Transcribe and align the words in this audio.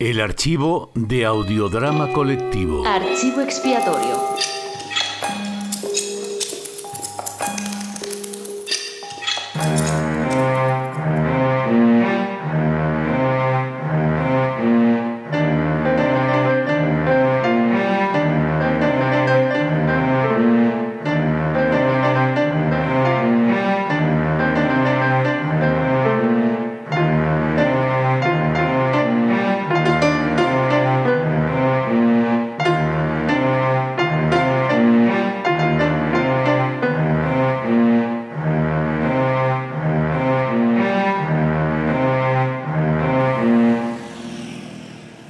El 0.00 0.20
archivo 0.20 0.92
de 0.94 1.26
audiodrama 1.26 2.12
colectivo. 2.12 2.86
Archivo 2.86 3.40
expiatorio. 3.40 4.16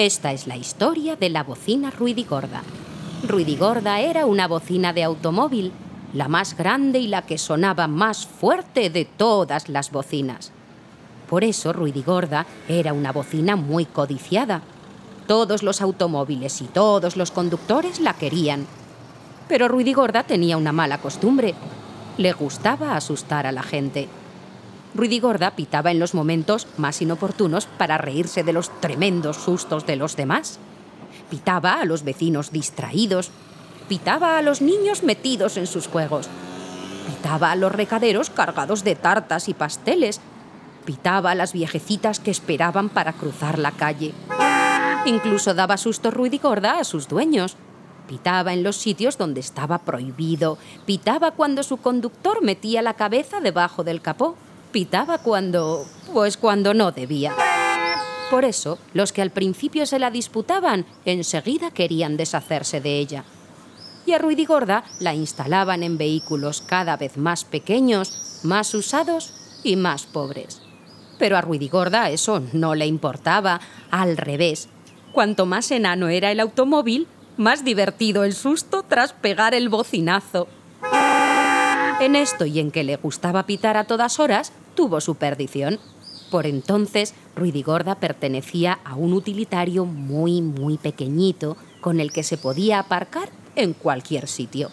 Esta 0.00 0.32
es 0.32 0.46
la 0.46 0.56
historia 0.56 1.14
de 1.14 1.28
la 1.28 1.42
bocina 1.42 1.90
Ruidigorda. 1.90 2.62
Ruidigorda 3.28 4.00
era 4.00 4.24
una 4.24 4.48
bocina 4.48 4.94
de 4.94 5.04
automóvil, 5.04 5.72
la 6.14 6.26
más 6.26 6.56
grande 6.56 7.00
y 7.00 7.06
la 7.06 7.26
que 7.26 7.36
sonaba 7.36 7.86
más 7.86 8.26
fuerte 8.26 8.88
de 8.88 9.04
todas 9.04 9.68
las 9.68 9.90
bocinas. 9.92 10.52
Por 11.28 11.44
eso 11.44 11.74
Ruidigorda 11.74 12.46
era 12.66 12.94
una 12.94 13.12
bocina 13.12 13.56
muy 13.56 13.84
codiciada. 13.84 14.62
Todos 15.26 15.62
los 15.62 15.82
automóviles 15.82 16.62
y 16.62 16.64
todos 16.64 17.18
los 17.18 17.30
conductores 17.30 18.00
la 18.00 18.14
querían. 18.14 18.66
Pero 19.48 19.68
Ruidigorda 19.68 20.22
tenía 20.22 20.56
una 20.56 20.72
mala 20.72 20.96
costumbre. 20.96 21.54
Le 22.16 22.32
gustaba 22.32 22.96
asustar 22.96 23.46
a 23.46 23.52
la 23.52 23.62
gente. 23.62 24.08
Ruidigorda 24.94 25.52
pitaba 25.52 25.92
en 25.92 26.00
los 26.00 26.14
momentos 26.14 26.66
más 26.76 27.00
inoportunos 27.00 27.66
para 27.66 27.98
reírse 27.98 28.42
de 28.42 28.52
los 28.52 28.70
tremendos 28.80 29.36
sustos 29.36 29.86
de 29.86 29.96
los 29.96 30.16
demás. 30.16 30.58
Pitaba 31.28 31.80
a 31.80 31.84
los 31.84 32.02
vecinos 32.02 32.50
distraídos. 32.50 33.30
Pitaba 33.88 34.36
a 34.36 34.42
los 34.42 34.60
niños 34.60 35.02
metidos 35.04 35.56
en 35.56 35.66
sus 35.66 35.86
juegos. 35.86 36.28
Pitaba 37.06 37.52
a 37.52 37.56
los 37.56 37.72
recaderos 37.72 38.30
cargados 38.30 38.82
de 38.82 38.96
tartas 38.96 39.48
y 39.48 39.54
pasteles. 39.54 40.20
Pitaba 40.84 41.32
a 41.32 41.34
las 41.36 41.52
viejecitas 41.52 42.18
que 42.18 42.32
esperaban 42.32 42.88
para 42.88 43.12
cruzar 43.12 43.58
la 43.58 43.72
calle. 43.72 44.12
Incluso 45.06 45.54
daba 45.54 45.76
susto 45.76 46.10
Ruidigorda 46.10 46.78
a 46.78 46.84
sus 46.84 47.06
dueños. 47.06 47.56
Pitaba 48.08 48.52
en 48.52 48.64
los 48.64 48.76
sitios 48.76 49.18
donde 49.18 49.38
estaba 49.38 49.78
prohibido. 49.78 50.58
Pitaba 50.84 51.30
cuando 51.30 51.62
su 51.62 51.76
conductor 51.76 52.42
metía 52.42 52.82
la 52.82 52.94
cabeza 52.94 53.40
debajo 53.40 53.84
del 53.84 54.02
capó 54.02 54.36
pitaba 54.72 55.18
cuando... 55.18 55.86
pues 56.12 56.36
cuando 56.36 56.74
no 56.74 56.92
debía. 56.92 57.34
Por 58.30 58.44
eso, 58.44 58.78
los 58.94 59.12
que 59.12 59.22
al 59.22 59.30
principio 59.30 59.86
se 59.86 59.98
la 59.98 60.10
disputaban, 60.10 60.86
enseguida 61.04 61.72
querían 61.72 62.16
deshacerse 62.16 62.80
de 62.80 62.98
ella. 62.98 63.24
Y 64.06 64.12
a 64.12 64.18
Ruidigorda 64.18 64.84
la 65.00 65.14
instalaban 65.14 65.82
en 65.82 65.98
vehículos 65.98 66.62
cada 66.62 66.96
vez 66.96 67.16
más 67.16 67.44
pequeños, 67.44 68.40
más 68.44 68.72
usados 68.74 69.34
y 69.64 69.76
más 69.76 70.06
pobres. 70.06 70.62
Pero 71.18 71.36
a 71.36 71.40
Ruidigorda 71.40 72.08
eso 72.10 72.42
no 72.52 72.74
le 72.74 72.86
importaba, 72.86 73.60
al 73.90 74.16
revés. 74.16 74.68
Cuanto 75.12 75.44
más 75.44 75.70
enano 75.70 76.08
era 76.08 76.30
el 76.30 76.40
automóvil, 76.40 77.08
más 77.36 77.64
divertido 77.64 78.24
el 78.24 78.34
susto 78.34 78.84
tras 78.86 79.12
pegar 79.12 79.54
el 79.54 79.68
bocinazo. 79.68 80.46
En 82.00 82.16
esto 82.16 82.46
y 82.46 82.60
en 82.60 82.70
que 82.70 82.84
le 82.84 82.96
gustaba 82.96 83.44
pitar 83.44 83.76
a 83.76 83.84
todas 83.84 84.20
horas, 84.20 84.52
tuvo 84.74 85.00
su 85.00 85.16
perdición. 85.16 85.78
Por 86.30 86.46
entonces, 86.46 87.14
Ruidigorda 87.34 87.96
pertenecía 87.96 88.78
a 88.84 88.94
un 88.94 89.12
utilitario 89.12 89.84
muy, 89.84 90.42
muy 90.42 90.78
pequeñito 90.78 91.56
con 91.80 92.00
el 92.00 92.12
que 92.12 92.22
se 92.22 92.38
podía 92.38 92.78
aparcar 92.78 93.30
en 93.56 93.72
cualquier 93.72 94.28
sitio. 94.28 94.70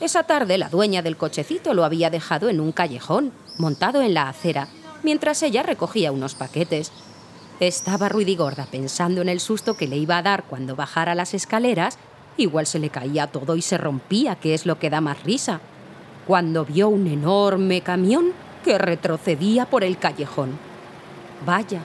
Esa 0.00 0.22
tarde 0.24 0.58
la 0.58 0.68
dueña 0.68 1.02
del 1.02 1.16
cochecito 1.16 1.74
lo 1.74 1.84
había 1.84 2.10
dejado 2.10 2.48
en 2.48 2.60
un 2.60 2.72
callejón, 2.72 3.32
montado 3.58 4.02
en 4.02 4.14
la 4.14 4.28
acera, 4.28 4.68
mientras 5.02 5.42
ella 5.42 5.62
recogía 5.62 6.12
unos 6.12 6.34
paquetes. 6.34 6.90
Estaba 7.60 8.08
Ruidigorda 8.08 8.66
pensando 8.66 9.20
en 9.20 9.28
el 9.28 9.40
susto 9.40 9.74
que 9.74 9.86
le 9.86 9.98
iba 9.98 10.16
a 10.16 10.22
dar 10.22 10.44
cuando 10.44 10.76
bajara 10.76 11.14
las 11.14 11.34
escaleras, 11.34 11.98
igual 12.38 12.66
se 12.66 12.78
le 12.78 12.88
caía 12.88 13.26
todo 13.26 13.56
y 13.56 13.62
se 13.62 13.76
rompía, 13.76 14.36
que 14.36 14.54
es 14.54 14.64
lo 14.64 14.78
que 14.78 14.88
da 14.88 15.02
más 15.02 15.22
risa, 15.22 15.60
cuando 16.26 16.64
vio 16.64 16.88
un 16.88 17.06
enorme 17.06 17.82
camión 17.82 18.32
que 18.64 18.78
retrocedía 18.78 19.66
por 19.66 19.84
el 19.84 19.98
callejón. 19.98 20.58
Vaya, 21.44 21.80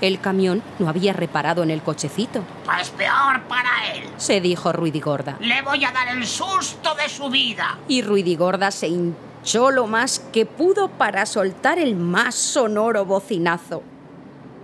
el 0.00 0.20
camión 0.20 0.62
no 0.78 0.88
había 0.88 1.12
reparado 1.12 1.62
en 1.62 1.70
el 1.70 1.82
cochecito. 1.82 2.42
Pues 2.64 2.90
peor 2.90 3.42
para 3.48 3.92
él. 3.94 4.04
Se 4.16 4.40
dijo 4.40 4.72
Ruidigorda. 4.72 5.36
Le 5.40 5.62
voy 5.62 5.84
a 5.84 5.92
dar 5.92 6.08
el 6.08 6.26
susto 6.26 6.94
de 6.94 7.08
su 7.08 7.28
vida. 7.28 7.78
Y 7.88 8.02
Ruidigorda 8.02 8.70
se 8.70 8.88
hinchó 8.88 9.70
lo 9.70 9.86
más 9.86 10.20
que 10.32 10.46
pudo 10.46 10.88
para 10.88 11.26
soltar 11.26 11.78
el 11.78 11.96
más 11.96 12.34
sonoro 12.34 13.04
bocinazo. 13.04 13.82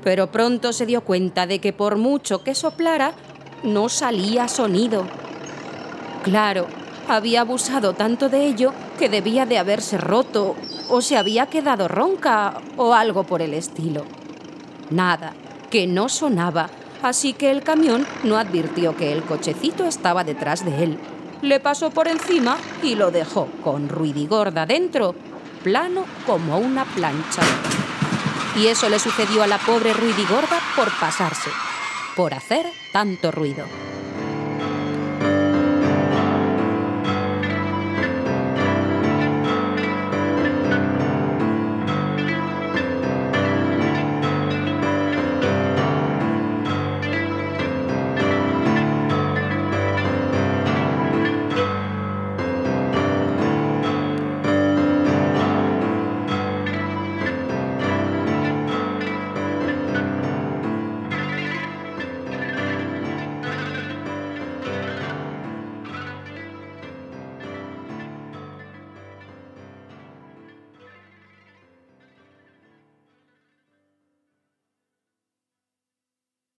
Pero 0.02 0.30
pronto 0.30 0.72
se 0.72 0.86
dio 0.86 1.02
cuenta 1.02 1.46
de 1.46 1.58
que 1.58 1.72
por 1.72 1.96
mucho 1.96 2.42
que 2.42 2.54
soplara, 2.54 3.12
no 3.62 3.88
salía 3.88 4.48
sonido. 4.48 5.06
Claro, 6.22 6.66
había 7.08 7.42
abusado 7.42 7.94
tanto 7.94 8.28
de 8.28 8.46
ello 8.46 8.72
que 8.96 9.08
debía 9.08 9.46
de 9.46 9.58
haberse 9.58 9.98
roto 9.98 10.56
o 10.88 11.00
se 11.00 11.16
había 11.16 11.46
quedado 11.46 11.88
ronca 11.88 12.60
o 12.76 12.94
algo 12.94 13.24
por 13.24 13.42
el 13.42 13.54
estilo. 13.54 14.04
Nada, 14.90 15.34
que 15.70 15.86
no 15.86 16.08
sonaba, 16.08 16.70
así 17.02 17.32
que 17.32 17.50
el 17.50 17.62
camión 17.62 18.06
no 18.24 18.36
advirtió 18.36 18.96
que 18.96 19.12
el 19.12 19.22
cochecito 19.22 19.84
estaba 19.84 20.24
detrás 20.24 20.64
de 20.64 20.84
él. 20.84 20.98
Le 21.42 21.60
pasó 21.60 21.90
por 21.90 22.08
encima 22.08 22.56
y 22.82 22.94
lo 22.94 23.10
dejó 23.10 23.48
con 23.62 23.88
ruidigorda 23.88 24.66
dentro, 24.66 25.14
plano 25.62 26.04
como 26.26 26.58
una 26.58 26.84
plancha. 26.84 27.42
Y 28.56 28.68
eso 28.68 28.88
le 28.88 28.98
sucedió 28.98 29.42
a 29.42 29.46
la 29.46 29.58
pobre 29.58 29.92
ruidigorda 29.92 30.58
por 30.74 30.90
pasarse, 30.98 31.50
por 32.16 32.32
hacer 32.32 32.66
tanto 32.92 33.30
ruido. 33.30 33.85